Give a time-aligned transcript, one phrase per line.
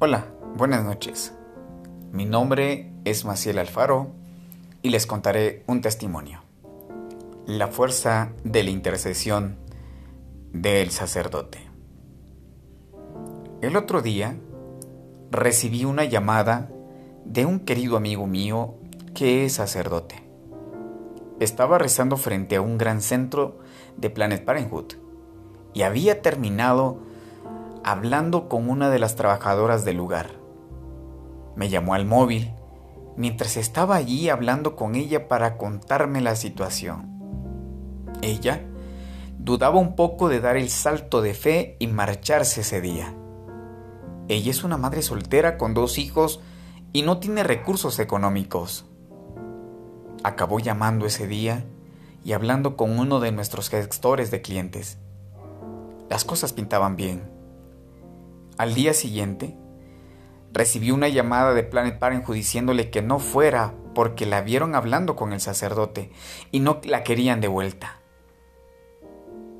[0.00, 1.34] Hola, buenas noches.
[2.12, 4.12] Mi nombre es Maciel Alfaro
[4.80, 6.40] y les contaré un testimonio.
[7.46, 9.56] La fuerza de la intercesión
[10.52, 11.68] del sacerdote.
[13.60, 14.36] El otro día
[15.32, 16.70] recibí una llamada
[17.24, 18.76] de un querido amigo mío
[19.16, 20.22] que es sacerdote.
[21.40, 23.58] Estaba rezando frente a un gran centro
[23.96, 24.92] de Planet Parenthood
[25.74, 27.07] y había terminado
[27.90, 30.32] hablando con una de las trabajadoras del lugar.
[31.56, 32.52] Me llamó al móvil
[33.16, 37.08] mientras estaba allí hablando con ella para contarme la situación.
[38.20, 38.62] Ella
[39.38, 43.14] dudaba un poco de dar el salto de fe y marcharse ese día.
[44.28, 46.40] Ella es una madre soltera con dos hijos
[46.92, 48.84] y no tiene recursos económicos.
[50.24, 51.64] Acabó llamando ese día
[52.22, 54.98] y hablando con uno de nuestros gestores de clientes.
[56.10, 57.37] Las cosas pintaban bien
[58.58, 59.56] al día siguiente,
[60.52, 65.32] recibió una llamada de Planet Parenthood diciéndole que no fuera porque la vieron hablando con
[65.32, 66.10] el sacerdote
[66.50, 68.00] y no la querían de vuelta.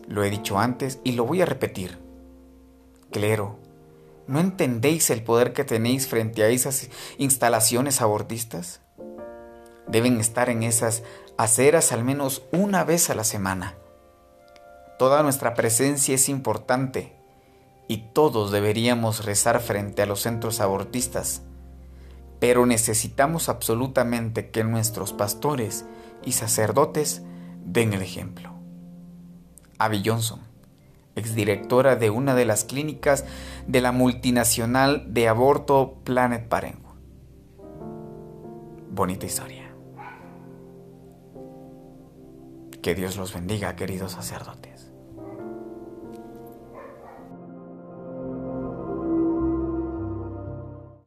[0.07, 1.99] Lo he dicho antes y lo voy a repetir.
[3.11, 3.59] Clero,
[4.27, 8.81] ¿no entendéis el poder que tenéis frente a esas instalaciones abortistas?
[9.87, 11.03] Deben estar en esas
[11.37, 13.75] aceras al menos una vez a la semana.
[14.99, 17.18] Toda nuestra presencia es importante
[17.89, 21.43] y todos deberíamos rezar frente a los centros abortistas,
[22.39, 25.87] pero necesitamos absolutamente que nuestros pastores
[26.25, 27.23] y sacerdotes
[27.65, 28.53] den el ejemplo.
[29.79, 30.41] Abby Johnson,
[31.17, 33.25] exdirectora de una de las clínicas
[33.67, 36.99] de la multinacional de aborto Planet Parenthood.
[38.91, 39.73] Bonita historia.
[42.83, 44.91] Que Dios los bendiga, queridos sacerdotes.